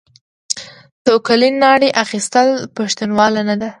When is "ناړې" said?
1.61-1.89